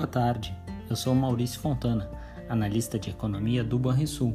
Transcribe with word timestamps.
Boa 0.00 0.08
tarde, 0.08 0.56
eu 0.88 0.96
sou 0.96 1.14
Maurício 1.14 1.60
Fontana, 1.60 2.10
analista 2.48 2.98
de 2.98 3.10
economia 3.10 3.62
do 3.62 3.78
Banrisul, 3.78 4.34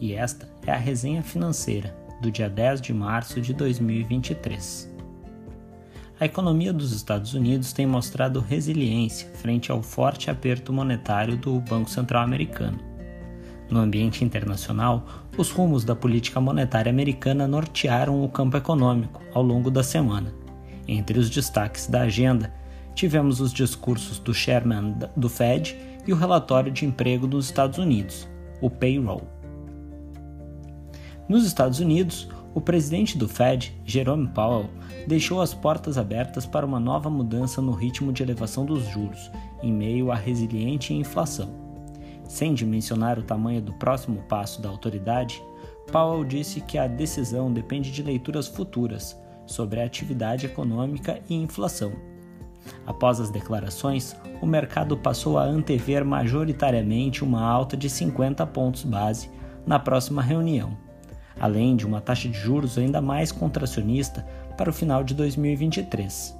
e 0.00 0.14
esta 0.14 0.48
é 0.66 0.72
a 0.72 0.76
resenha 0.78 1.22
financeira 1.22 1.94
do 2.22 2.30
dia 2.30 2.48
10 2.48 2.80
de 2.80 2.94
março 2.94 3.38
de 3.38 3.52
2023. 3.52 4.90
A 6.18 6.24
economia 6.24 6.72
dos 6.72 6.92
Estados 6.92 7.34
Unidos 7.34 7.74
tem 7.74 7.86
mostrado 7.86 8.40
resiliência 8.40 9.28
frente 9.34 9.70
ao 9.70 9.82
forte 9.82 10.30
aperto 10.30 10.72
monetário 10.72 11.36
do 11.36 11.60
Banco 11.60 11.90
Central 11.90 12.24
Americano. 12.24 12.78
No 13.70 13.80
ambiente 13.80 14.24
internacional, 14.24 15.06
os 15.36 15.50
rumos 15.50 15.84
da 15.84 15.94
política 15.94 16.40
monetária 16.40 16.88
americana 16.88 17.46
nortearam 17.46 18.24
o 18.24 18.30
campo 18.30 18.56
econômico 18.56 19.20
ao 19.34 19.42
longo 19.42 19.70
da 19.70 19.82
semana. 19.82 20.32
Entre 20.88 21.18
os 21.18 21.28
destaques 21.28 21.86
da 21.86 22.00
agenda, 22.00 22.50
tivemos 22.94 23.40
os 23.40 23.52
discursos 23.52 24.18
do 24.18 24.34
chairman 24.34 24.94
do 25.16 25.28
Fed 25.28 25.76
e 26.06 26.12
o 26.12 26.16
relatório 26.16 26.70
de 26.70 26.84
emprego 26.84 27.26
dos 27.26 27.46
Estados 27.46 27.78
Unidos, 27.78 28.28
o 28.60 28.68
payroll. 28.68 29.22
Nos 31.28 31.44
Estados 31.46 31.80
Unidos, 31.80 32.28
o 32.54 32.60
presidente 32.60 33.16
do 33.16 33.28
Fed, 33.28 33.74
Jerome 33.84 34.28
Powell, 34.28 34.68
deixou 35.06 35.40
as 35.40 35.54
portas 35.54 35.96
abertas 35.96 36.44
para 36.44 36.66
uma 36.66 36.78
nova 36.78 37.08
mudança 37.08 37.62
no 37.62 37.72
ritmo 37.72 38.12
de 38.12 38.22
elevação 38.22 38.66
dos 38.66 38.84
juros, 38.88 39.30
em 39.62 39.72
meio 39.72 40.10
à 40.10 40.14
resiliente 40.14 40.92
inflação. 40.92 41.50
Sem 42.28 42.54
dimensionar 42.54 43.18
o 43.18 43.22
tamanho 43.22 43.62
do 43.62 43.72
próximo 43.74 44.22
passo 44.28 44.60
da 44.60 44.68
autoridade, 44.68 45.42
Powell 45.90 46.24
disse 46.24 46.60
que 46.60 46.78
a 46.78 46.86
decisão 46.86 47.52
depende 47.52 47.90
de 47.90 48.02
leituras 48.02 48.48
futuras 48.48 49.18
sobre 49.46 49.80
a 49.80 49.84
atividade 49.84 50.46
econômica 50.46 51.20
e 51.28 51.34
inflação 51.34 52.11
Após 52.86 53.20
as 53.20 53.30
declarações, 53.30 54.16
o 54.40 54.46
mercado 54.46 54.96
passou 54.96 55.38
a 55.38 55.44
antever 55.44 56.04
majoritariamente 56.04 57.22
uma 57.22 57.42
alta 57.42 57.76
de 57.76 57.88
50 57.88 58.44
pontos 58.46 58.84
base 58.84 59.30
na 59.66 59.78
próxima 59.78 60.22
reunião, 60.22 60.76
além 61.40 61.76
de 61.76 61.86
uma 61.86 62.00
taxa 62.00 62.28
de 62.28 62.38
juros 62.38 62.76
ainda 62.76 63.00
mais 63.00 63.30
contracionista 63.30 64.26
para 64.56 64.70
o 64.70 64.72
final 64.72 65.04
de 65.04 65.14
2023. 65.14 66.36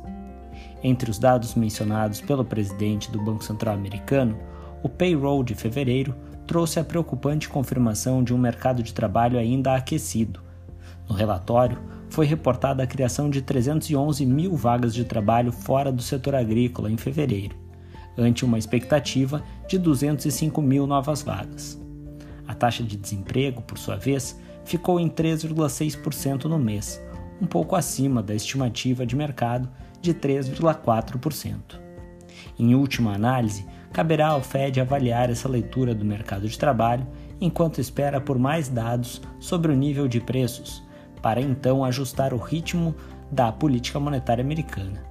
Entre 0.83 1.11
os 1.11 1.19
dados 1.19 1.55
mencionados 1.55 2.21
pelo 2.21 2.45
presidente 2.45 3.11
do 3.11 3.23
Banco 3.23 3.45
Central 3.45 3.75
americano, 3.75 4.37
o 4.83 4.89
payroll 4.89 5.45
de 5.45 5.55
fevereiro 5.55 6.15
trouxe 6.45 6.81
a 6.81 6.85
preocupante 6.85 7.49
confirmação 7.49 8.23
de 8.23 8.35
um 8.35 8.39
mercado 8.39 8.83
de 8.83 8.93
trabalho 8.93 9.39
ainda 9.39 9.75
aquecido. 9.75 10.41
No 11.09 11.15
relatório, 11.15 11.79
foi 12.13 12.27
reportada 12.27 12.83
a 12.83 12.87
criação 12.87 13.31
de 13.31 13.41
311 13.41 14.27
mil 14.27 14.55
vagas 14.55 14.93
de 14.93 15.03
trabalho 15.03 15.51
fora 15.51 15.91
do 15.91 16.03
setor 16.03 16.35
agrícola 16.35 16.91
em 16.91 16.97
fevereiro, 16.99 17.57
ante 18.19 18.45
uma 18.45 18.59
expectativa 18.59 19.43
de 19.67 19.79
205 19.79 20.61
mil 20.61 20.87
novas 20.87 21.23
vagas. 21.23 21.81
A 22.47 22.55
taxa 22.55 22.83
de 22.83 22.99
desemprego, 22.99 23.63
por 23.63 23.79
sua 23.79 23.97
vez, 23.97 24.39
ficou 24.63 25.01
em 25.01 25.09
3,6% 25.09 26.45
no 26.45 26.59
mês, 26.59 27.03
um 27.41 27.47
pouco 27.47 27.75
acima 27.75 28.23
da 28.23 28.35
estimativa 28.35 29.07
de 29.07 29.17
mercado 29.17 29.67
de 30.03 30.13
3,4%. 30.13 31.81
Em 32.59 32.75
última 32.75 33.15
análise, 33.15 33.65
caberá 33.91 34.29
ao 34.29 34.43
Fed 34.43 34.79
avaliar 34.79 35.31
essa 35.31 35.49
leitura 35.49 35.95
do 35.95 36.05
mercado 36.05 36.47
de 36.47 36.59
trabalho 36.59 37.07
enquanto 37.41 37.81
espera 37.81 38.21
por 38.21 38.39
mais 38.39 38.69
dados 38.69 39.23
sobre 39.41 39.73
o 39.73 39.75
nível 39.75 40.07
de 40.07 40.21
preços 40.21 40.83
para 41.23 41.41
então 41.41 41.85
ajustar 41.85 42.35
o 42.35 42.39
ritmo 42.39 42.95
da 43.31 43.51
política 43.51 43.99
monetária 43.99 44.43
americana. 44.43 45.03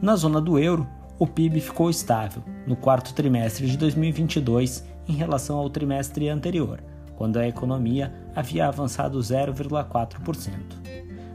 Na 0.00 0.16
zona 0.16 0.40
do 0.40 0.58
euro, 0.58 0.86
o 1.18 1.26
PIB 1.26 1.60
ficou 1.60 1.90
estável 1.90 2.42
no 2.66 2.76
quarto 2.76 3.12
trimestre 3.14 3.66
de 3.66 3.76
2022 3.76 4.84
em 5.08 5.12
relação 5.12 5.58
ao 5.58 5.68
trimestre 5.68 6.28
anterior, 6.28 6.82
quando 7.16 7.38
a 7.38 7.46
economia 7.46 8.12
havia 8.34 8.66
avançado 8.66 9.18
0,4%. 9.18 10.52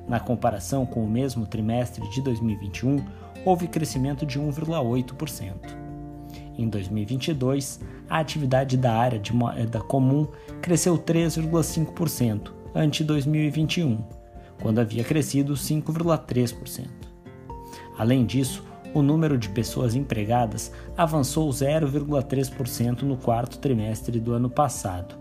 Na 0.08 0.20
comparação 0.20 0.86
com 0.86 1.04
o 1.04 1.10
mesmo 1.10 1.46
trimestre 1.46 2.08
de 2.10 2.22
2021, 2.22 3.04
houve 3.46 3.68
crescimento 3.68 4.26
de 4.26 4.40
1,8%. 4.40 5.54
Em 6.58 6.68
2022, 6.68 7.80
a 8.10 8.20
atividade 8.20 8.76
da 8.76 8.94
área 8.94 9.20
de 9.20 9.34
moeda 9.34 9.80
comum 9.80 10.28
cresceu 10.62 10.98
3,5%, 10.98 12.59
ante 12.74 13.04
2021, 13.04 13.98
quando 14.62 14.80
havia 14.80 15.04
crescido 15.04 15.54
5,3%. 15.54 16.88
Além 17.98 18.26
disso, 18.26 18.64
o 18.94 19.02
número 19.02 19.38
de 19.38 19.50
pessoas 19.50 19.96
empregadas 19.96 20.72
avançou 20.98 21.50
0,3% 21.50 23.04
no 23.04 23.18
quarto 23.18 23.60
trimestre 23.60 24.20
do 24.20 24.34
ano 24.34 24.50
passado. 24.50 25.16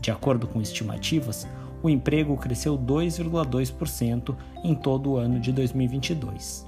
De 0.00 0.10
acordo 0.10 0.46
com 0.46 0.60
estimativas, 0.60 1.46
o 1.82 1.88
emprego 1.88 2.36
cresceu 2.36 2.78
2,2% 2.78 4.34
em 4.64 4.74
todo 4.74 5.10
o 5.10 5.16
ano 5.16 5.38
de 5.38 5.52
2022. 5.52 6.66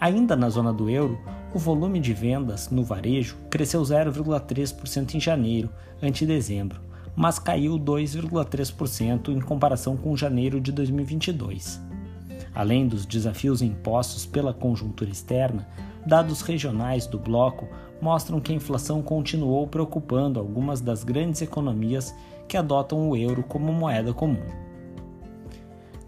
Ainda 0.00 0.36
na 0.36 0.50
zona 0.50 0.72
do 0.72 0.90
euro, 0.90 1.18
o 1.54 1.58
volume 1.58 2.00
de 2.00 2.12
vendas 2.12 2.68
no 2.68 2.82
varejo 2.82 3.36
cresceu 3.48 3.80
0,3% 3.80 5.14
em 5.14 5.20
janeiro, 5.20 5.70
ante 6.02 6.26
dezembro, 6.26 6.80
mas 7.16 7.38
caiu 7.38 7.78
2,3% 7.78 9.28
em 9.28 9.40
comparação 9.40 9.96
com 9.96 10.16
janeiro 10.16 10.60
de 10.60 10.72
2022. 10.72 11.80
Além 12.54 12.86
dos 12.86 13.04
desafios 13.04 13.62
impostos 13.62 14.24
pela 14.24 14.54
conjuntura 14.54 15.10
externa, 15.10 15.66
dados 16.06 16.40
regionais 16.40 17.06
do 17.06 17.18
bloco 17.18 17.68
mostram 18.00 18.40
que 18.40 18.52
a 18.52 18.54
inflação 18.54 19.02
continuou 19.02 19.66
preocupando 19.66 20.38
algumas 20.38 20.80
das 20.80 21.02
grandes 21.02 21.42
economias 21.42 22.14
que 22.46 22.56
adotam 22.56 23.08
o 23.08 23.16
euro 23.16 23.42
como 23.42 23.72
moeda 23.72 24.12
comum. 24.12 24.42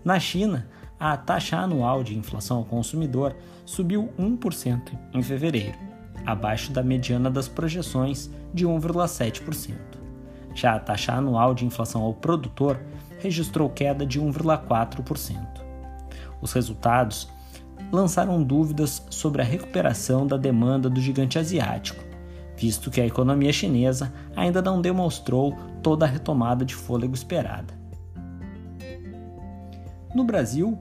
Na 0.05 0.21
China, 0.21 0.69
a 0.99 1.17
taxa 1.17 1.57
anual 1.57 2.03
de 2.05 2.17
inflação 2.17 2.59
ao 2.59 2.65
consumidor 2.65 3.35
subiu 3.65 4.09
1% 4.19 4.81
em 5.13 5.23
fevereiro, 5.23 5.77
abaixo 6.25 6.73
da 6.73 6.83
mediana 6.83 7.31
das 7.31 7.49
projeções 7.49 8.31
de 8.55 8.67
1,7%. 8.67 9.96
Já 10.57 10.75
a 10.75 10.81
taxa 10.81 11.13
anual 11.13 11.55
de 11.55 11.67
inflação 11.67 12.01
ao 12.01 12.15
produtor 12.15 12.81
registrou 13.19 13.69
queda 13.69 14.07
de 14.07 14.19
1,4%. 14.19 15.37
Os 16.41 16.55
resultados 16.55 17.29
lançaram 17.93 18.43
dúvidas 18.43 19.07
sobre 19.11 19.43
a 19.43 19.45
recuperação 19.45 20.27
da 20.27 20.39
demanda 20.39 20.89
do 20.89 20.99
gigante 20.99 21.39
asiático, 21.39 22.03
visto 22.57 22.91
que 22.91 23.03
a 23.03 23.07
economia 23.07 23.53
chinesa 23.53 24.11
ainda 24.35 24.63
não 24.63 24.81
demonstrou 24.81 25.55
toda 25.83 26.07
a 26.07 26.09
retomada 26.09 26.65
de 26.65 26.75
fôlego 26.75 27.15
esperada. 27.15 27.75
No 30.15 30.25
Brasil, 30.25 30.79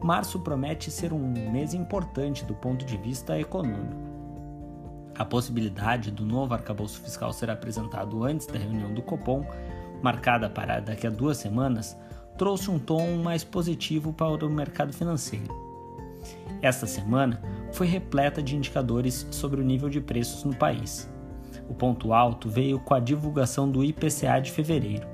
março 0.00 0.38
promete 0.38 0.88
ser 0.88 1.12
um 1.12 1.50
mês 1.50 1.74
importante 1.74 2.44
do 2.44 2.54
ponto 2.54 2.84
de 2.84 2.96
vista 2.96 3.36
econômico. 3.36 4.15
A 5.18 5.24
possibilidade 5.24 6.10
do 6.10 6.26
novo 6.26 6.52
arcabouço 6.52 7.00
fiscal 7.00 7.32
ser 7.32 7.50
apresentado 7.50 8.22
antes 8.22 8.46
da 8.46 8.58
reunião 8.58 8.92
do 8.92 9.00
Copom, 9.00 9.46
marcada 10.02 10.50
para 10.50 10.80
daqui 10.80 11.06
a 11.06 11.10
duas 11.10 11.38
semanas, 11.38 11.96
trouxe 12.36 12.70
um 12.70 12.78
tom 12.78 13.16
mais 13.16 13.42
positivo 13.42 14.12
para 14.12 14.44
o 14.44 14.50
mercado 14.50 14.92
financeiro. 14.92 15.54
Esta 16.60 16.86
semana 16.86 17.40
foi 17.72 17.86
repleta 17.86 18.42
de 18.42 18.56
indicadores 18.56 19.26
sobre 19.30 19.60
o 19.60 19.64
nível 19.64 19.88
de 19.88 20.00
preços 20.00 20.44
no 20.44 20.54
país. 20.54 21.10
O 21.68 21.74
ponto 21.74 22.12
alto 22.12 22.48
veio 22.48 22.78
com 22.78 22.94
a 22.94 23.00
divulgação 23.00 23.70
do 23.70 23.82
IPCA 23.82 24.38
de 24.40 24.52
fevereiro. 24.52 25.06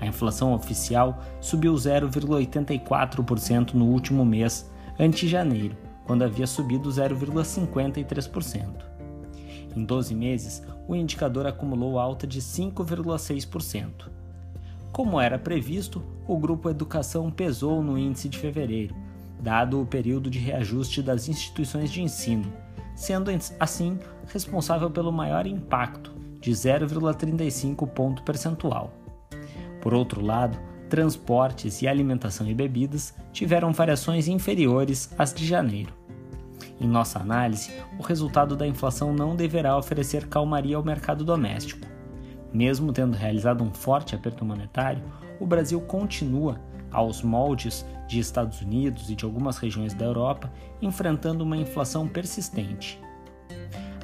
A 0.00 0.06
inflação 0.06 0.52
oficial 0.52 1.22
subiu 1.40 1.74
0,84% 1.74 3.74
no 3.74 3.86
último 3.86 4.24
mês, 4.24 4.70
ante 4.98 5.28
janeiro, 5.28 5.76
quando 6.04 6.24
havia 6.24 6.46
subido 6.46 6.90
0,53%. 6.90 8.93
Em 9.76 9.84
12 9.84 10.14
meses, 10.14 10.62
o 10.86 10.94
indicador 10.94 11.46
acumulou 11.46 11.98
alta 11.98 12.26
de 12.26 12.40
5,6%. 12.40 14.10
Como 14.92 15.20
era 15.20 15.38
previsto, 15.38 16.02
o 16.26 16.38
grupo 16.38 16.70
Educação 16.70 17.30
pesou 17.30 17.82
no 17.82 17.98
índice 17.98 18.28
de 18.28 18.38
fevereiro, 18.38 18.94
dado 19.40 19.80
o 19.80 19.86
período 19.86 20.30
de 20.30 20.38
reajuste 20.38 21.02
das 21.02 21.28
instituições 21.28 21.90
de 21.90 22.00
ensino, 22.00 22.52
sendo 22.94 23.30
assim 23.58 23.98
responsável 24.26 24.90
pelo 24.90 25.10
maior 25.10 25.46
impacto, 25.46 26.14
de 26.40 26.52
0,35 26.52 27.88
ponto 27.88 28.22
percentual. 28.22 28.92
Por 29.80 29.92
outro 29.92 30.24
lado, 30.24 30.58
transportes 30.88 31.82
e 31.82 31.88
alimentação 31.88 32.46
e 32.46 32.54
bebidas 32.54 33.14
tiveram 33.32 33.72
variações 33.72 34.28
inferiores 34.28 35.12
às 35.18 35.34
de 35.34 35.44
janeiro. 35.44 35.92
Em 36.80 36.88
nossa 36.88 37.20
análise, 37.20 37.70
o 37.98 38.02
resultado 38.02 38.56
da 38.56 38.66
inflação 38.66 39.12
não 39.12 39.36
deverá 39.36 39.76
oferecer 39.76 40.26
calmaria 40.26 40.76
ao 40.76 40.82
mercado 40.82 41.24
doméstico. 41.24 41.86
Mesmo 42.52 42.92
tendo 42.92 43.16
realizado 43.16 43.62
um 43.62 43.72
forte 43.72 44.14
aperto 44.14 44.44
monetário, 44.44 45.02
o 45.40 45.46
Brasil 45.46 45.80
continua, 45.80 46.60
aos 46.90 47.22
moldes 47.22 47.84
de 48.06 48.20
Estados 48.20 48.60
Unidos 48.60 49.10
e 49.10 49.16
de 49.16 49.24
algumas 49.24 49.58
regiões 49.58 49.94
da 49.94 50.04
Europa, 50.04 50.52
enfrentando 50.80 51.42
uma 51.42 51.56
inflação 51.56 52.06
persistente. 52.06 53.00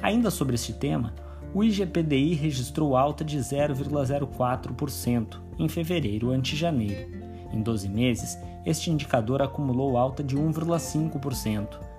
Ainda 0.01 0.29
sobre 0.29 0.55
este 0.55 0.73
tema, 0.73 1.13
o 1.53 1.63
IGPDI 1.63 2.33
registrou 2.33 2.97
alta 2.97 3.23
de 3.23 3.37
0,04% 3.37 5.39
em 5.59 5.69
fevereiro 5.69 6.31
ante 6.31 6.55
janeiro. 6.55 7.21
Em 7.53 7.61
12 7.61 7.89
meses, 7.89 8.37
este 8.65 8.89
indicador 8.89 9.41
acumulou 9.41 9.97
alta 9.97 10.23
de 10.23 10.37
1,5%. 10.37 11.90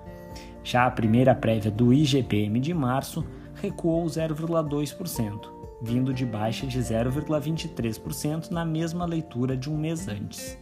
Já 0.65 0.87
a 0.87 0.91
primeira 0.91 1.35
prévia 1.35 1.71
do 1.71 1.93
IGPM 1.93 2.59
de 2.61 2.73
março 2.73 3.23
recuou 3.55 4.07
0,2%, 4.07 5.51
vindo 5.83 6.15
de 6.15 6.25
baixa 6.25 6.67
de 6.67 6.79
0,23% 6.79 8.51
na 8.51 8.65
mesma 8.65 9.05
leitura 9.05 9.55
de 9.57 9.69
um 9.69 9.77
mês 9.77 10.07
antes. 10.09 10.57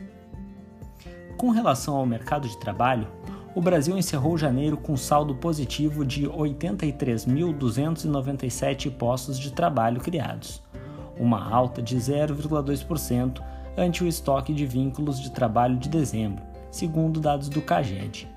Com 1.36 1.50
relação 1.50 1.94
ao 1.96 2.06
mercado 2.06 2.48
de 2.48 2.58
trabalho, 2.58 3.06
o 3.54 3.60
Brasil 3.60 3.98
encerrou 3.98 4.38
janeiro 4.38 4.76
com 4.76 4.96
saldo 4.96 5.34
positivo 5.34 6.04
de 6.04 6.28
83.297 6.28 8.90
postos 8.90 9.38
de 9.38 9.52
trabalho 9.52 10.00
criados, 10.00 10.62
uma 11.18 11.50
alta 11.50 11.82
de 11.82 11.96
0,2% 11.96 13.42
ante 13.76 14.04
o 14.04 14.06
estoque 14.06 14.54
de 14.54 14.64
vínculos 14.66 15.20
de 15.20 15.30
trabalho 15.30 15.76
de 15.76 15.88
dezembro, 15.88 16.44
segundo 16.70 17.18
dados 17.20 17.48
do 17.48 17.60
CAGED. 17.60 18.28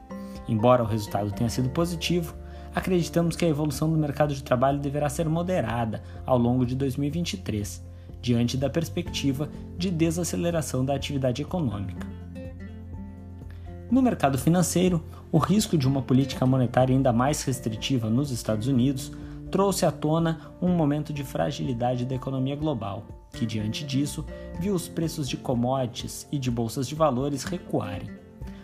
Embora 0.48 0.84
o 0.84 0.88
resultado 0.88 1.31
tenha 1.31 1.50
sido 1.50 1.69
positivo, 1.69 2.36
acreditamos 2.75 3.36
que 3.36 3.45
a 3.45 3.50
evolução 3.50 3.90
do 3.90 3.98
mercado 3.98 4.34
de 4.34 4.44
trabalho 4.44 4.80
deverá 4.80 5.10
ser 5.10 5.30
moderada 5.30 6.04
ao 6.25 6.38
longo 6.38 6.66
de 6.66 6.75
2023, 6.75 7.84
diante 8.22 8.57
da 8.57 8.69
perspectiva 8.69 9.50
de 9.78 9.90
desaceleração 9.90 10.84
da 10.84 10.95
atividade 10.95 11.42
econômica. 11.42 12.07
No 13.92 14.01
mercado 14.01 14.38
financeiro, 14.38 15.04
o 15.31 15.38
risco 15.38 15.78
de 15.78 15.88
uma 15.88 16.01
política 16.01 16.45
monetária 16.45 16.95
ainda 16.95 17.13
mais 17.13 17.44
restritiva 17.44 18.10
nos 18.10 18.31
Estados 18.31 18.68
Unidos 18.68 19.12
trouxe 19.51 19.86
à 19.86 19.92
tona 19.92 20.40
um 20.60 20.69
momento 20.69 21.13
de 21.13 21.24
fragilidade 21.24 22.06
da 22.06 22.16
economia 22.16 22.56
global, 22.56 23.06
que, 23.31 23.45
diante 23.45 23.84
disso, 23.84 24.25
viu 24.60 24.74
os 24.74 24.88
preços 24.88 25.30
de 25.30 25.38
commodities 25.38 26.28
e 26.31 26.40
de 26.40 26.50
bolsas 26.50 26.88
de 26.88 26.95
valores 26.95 27.44
recuarem. 27.44 28.10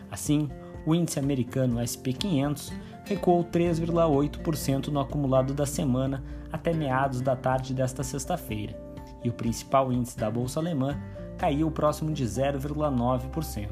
Assim, 0.10 0.50
o 0.86 0.96
índice 0.96 1.20
americano 1.20 1.80
SP500 1.80 2.72
recuou 3.06 3.44
3,8% 3.44 4.88
no 4.88 5.00
acumulado 5.00 5.54
da 5.54 5.66
semana 5.66 6.24
até 6.52 6.74
meados 6.74 7.22
da 7.22 7.36
tarde 7.36 7.74
desta 7.74 8.04
sexta-feira, 8.04 8.76
e 9.24 9.30
o 9.30 9.34
principal 9.34 9.92
índice 9.92 10.18
da 10.18 10.30
bolsa 10.30 10.60
alemã 10.60 10.98
caiu 11.38 11.72
próximo 11.72 12.12
de 12.12 12.24
0,9%. 12.26 13.70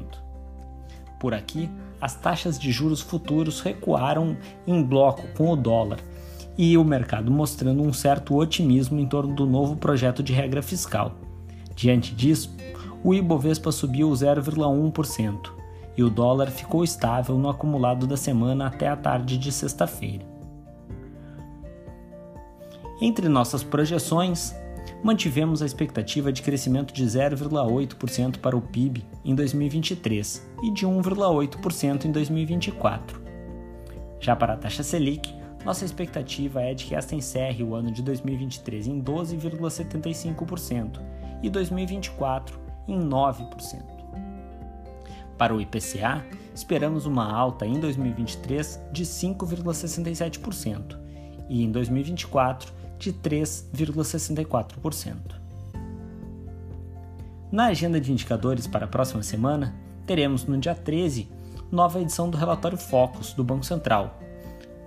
Por 1.20 1.34
aqui, 1.34 1.68
as 2.00 2.14
taxas 2.14 2.58
de 2.58 2.70
juros 2.70 3.00
futuros 3.00 3.60
recuaram 3.60 4.36
em 4.66 4.82
bloco 4.82 5.26
com 5.36 5.50
o 5.50 5.56
dólar 5.56 5.98
e 6.56 6.76
o 6.76 6.84
mercado 6.84 7.30
mostrando 7.30 7.82
um 7.82 7.92
certo 7.92 8.36
otimismo 8.36 8.98
em 8.98 9.06
torno 9.06 9.34
do 9.34 9.46
novo 9.46 9.76
projeto 9.76 10.22
de 10.22 10.32
regra 10.32 10.62
fiscal. 10.62 11.14
Diante 11.74 12.14
disso, 12.14 12.54
o 13.02 13.14
Ibovespa 13.14 13.70
subiu 13.70 14.10
0,1% 14.10 15.57
e 15.98 16.02
o 16.02 16.08
dólar 16.08 16.50
ficou 16.52 16.84
estável 16.84 17.36
no 17.36 17.50
acumulado 17.50 18.06
da 18.06 18.16
semana 18.16 18.68
até 18.68 18.86
a 18.86 18.94
tarde 18.94 19.36
de 19.36 19.50
sexta-feira. 19.50 20.24
Entre 23.00 23.28
nossas 23.28 23.64
projeções, 23.64 24.54
mantivemos 25.02 25.60
a 25.60 25.66
expectativa 25.66 26.32
de 26.32 26.40
crescimento 26.40 26.94
de 26.94 27.04
0,8% 27.04 28.38
para 28.38 28.56
o 28.56 28.60
PIB 28.60 29.04
em 29.24 29.34
2023 29.34 30.48
e 30.62 30.70
de 30.70 30.86
1,8% 30.86 32.04
em 32.04 32.12
2024. 32.12 33.20
Já 34.20 34.36
para 34.36 34.52
a 34.52 34.56
taxa 34.56 34.84
Selic, 34.84 35.34
nossa 35.64 35.84
expectativa 35.84 36.62
é 36.62 36.74
de 36.74 36.84
que 36.84 36.94
esta 36.94 37.16
encerre 37.16 37.64
o 37.64 37.74
ano 37.74 37.90
de 37.90 38.02
2023 38.04 38.86
em 38.86 39.02
12,75% 39.02 41.00
e 41.42 41.50
2024 41.50 42.60
em 42.86 43.00
9%. 43.00 43.97
Para 45.38 45.54
o 45.54 45.60
IPCA, 45.60 46.26
esperamos 46.52 47.06
uma 47.06 47.32
alta 47.32 47.64
em 47.64 47.78
2023 47.78 48.80
de 48.92 49.04
5,67% 49.04 50.98
e 51.48 51.62
em 51.62 51.70
2024 51.70 52.72
de 52.98 53.12
3,64%. 53.12 55.14
Na 57.50 57.66
agenda 57.66 58.00
de 58.00 58.12
indicadores 58.12 58.66
para 58.66 58.84
a 58.84 58.88
próxima 58.88 59.22
semana, 59.22 59.74
teremos 60.04 60.44
no 60.44 60.58
dia 60.58 60.74
13 60.74 61.28
nova 61.70 62.00
edição 62.00 62.28
do 62.28 62.36
relatório 62.36 62.76
Focus 62.76 63.32
do 63.32 63.44
Banco 63.44 63.64
Central, 63.64 64.18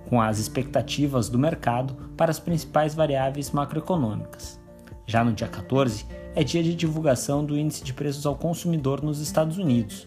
com 0.08 0.20
as 0.20 0.38
expectativas 0.38 1.30
do 1.30 1.38
mercado 1.38 1.94
para 2.16 2.30
as 2.30 2.38
principais 2.38 2.94
variáveis 2.94 3.50
macroeconômicas. 3.50 4.60
Já 5.06 5.24
no 5.24 5.32
dia 5.32 5.48
14 5.48 6.04
é 6.34 6.44
dia 6.44 6.62
de 6.62 6.74
divulgação 6.74 7.42
do 7.44 7.58
índice 7.58 7.82
de 7.82 7.94
preços 7.94 8.26
ao 8.26 8.36
consumidor 8.36 9.02
nos 9.02 9.20
Estados 9.20 9.58
Unidos, 9.58 10.06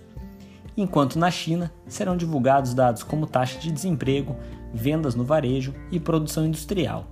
enquanto 0.77 1.17
na 1.17 1.31
China 1.31 1.71
serão 1.87 2.17
divulgados 2.17 2.73
dados 2.73 3.03
como 3.03 3.27
taxa 3.27 3.59
de 3.59 3.71
desemprego, 3.71 4.35
vendas 4.73 5.15
no 5.15 5.23
varejo 5.23 5.73
e 5.91 5.99
produção 5.99 6.45
industrial. 6.45 7.07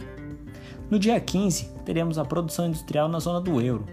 No 0.89 0.99
dia 0.99 1.19
15, 1.19 1.69
teremos 1.85 2.17
a 2.17 2.25
produção 2.25 2.67
industrial 2.67 3.07
na 3.07 3.19
zona 3.19 3.39
do 3.39 3.61
euro 3.61 3.85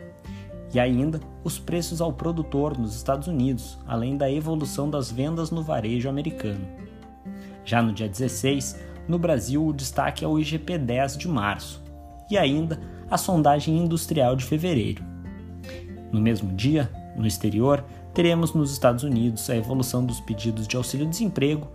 e 0.72 0.78
ainda 0.78 1.20
os 1.42 1.58
preços 1.58 2.00
ao 2.00 2.12
produtor 2.12 2.78
nos 2.78 2.94
Estados 2.94 3.26
Unidos, 3.26 3.78
além 3.86 4.16
da 4.16 4.30
evolução 4.30 4.88
das 4.88 5.10
vendas 5.10 5.50
no 5.50 5.62
varejo 5.62 6.08
americano. 6.08 6.66
Já 7.64 7.82
no 7.82 7.92
dia 7.92 8.08
16, 8.08 8.78
no 9.08 9.18
Brasil, 9.18 9.66
o 9.66 9.72
destaque 9.72 10.24
é 10.24 10.28
o 10.28 10.38
IGP 10.38 10.78
10 10.78 11.16
de 11.18 11.28
março 11.28 11.82
e 12.30 12.38
ainda 12.38 12.80
a 13.10 13.18
sondagem 13.18 13.76
industrial 13.76 14.36
de 14.36 14.44
fevereiro. 14.44 15.02
No 16.12 16.20
mesmo 16.20 16.52
dia, 16.54 16.90
no 17.16 17.26
exterior, 17.26 17.84
teremos 18.14 18.52
nos 18.54 18.72
Estados 18.72 19.04
Unidos 19.04 19.48
a 19.50 19.56
evolução 19.56 20.04
dos 20.04 20.20
pedidos 20.20 20.66
de 20.66 20.76
auxílio-desemprego 20.76 21.68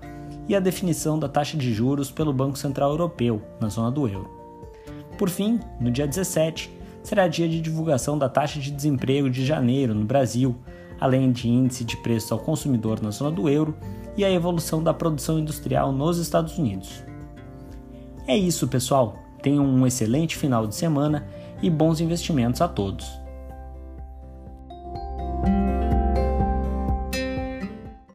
e 0.48 0.56
a 0.56 0.60
definição 0.60 1.18
da 1.18 1.28
taxa 1.28 1.58
de 1.58 1.74
juros 1.74 2.12
pelo 2.12 2.34
Banco 2.34 2.58
Central 2.58 2.92
Europeu, 2.92 3.42
na 3.60 3.70
zona 3.70 3.92
do 3.92 4.08
euro. 4.08 4.30
Por 5.18 5.30
fim, 5.30 5.60
no 5.80 5.90
dia 5.90 6.08
17, 6.08 6.72
será 7.04 7.28
dia 7.28 7.48
de 7.48 7.62
divulgação 7.62 8.18
da 8.18 8.28
taxa 8.28 8.60
de 8.60 8.72
desemprego 8.72 9.30
de 9.30 9.46
janeiro 9.46 9.94
no 9.94 10.06
Brasil, 10.06 10.56
além 11.00 11.32
de 11.32 11.48
índice 11.48 11.84
de 11.84 11.98
preço 11.98 12.34
ao 12.34 12.40
consumidor 12.40 13.02
na 13.02 13.12
zona 13.12 13.32
do 13.32 13.50
euro 13.50 13.76
e 14.18 14.24
a 14.24 14.32
evolução 14.32 14.82
da 14.82 14.94
produção 14.94 15.40
industrial 15.40 15.92
nos 15.92 16.18
Estados 16.18 16.58
Unidos. 16.58 17.04
É 18.28 18.36
isso, 18.36 18.68
pessoal. 18.68 19.18
Tenham 19.42 19.64
um 19.64 19.86
excelente 19.86 20.36
final 20.36 20.66
de 20.66 20.76
semana 20.76 21.28
e 21.62 21.70
bons 21.70 22.02
investimentos 22.02 22.62
a 22.62 22.68
todos. 22.68 23.25